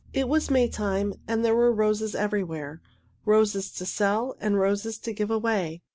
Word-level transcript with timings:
It 0.13 0.27
was 0.27 0.49
Maytime, 0.49 1.13
and 1.27 1.45
there 1.45 1.53
were 1.53 1.71
roses 1.71 2.15
everywhere 2.15 2.81
roses 3.23 3.71
to 3.73 3.85
sell 3.85 4.35
and 4.39 4.57
roses 4.57 4.97
to 4.97 5.13
give 5.13 5.29
away. 5.29 5.83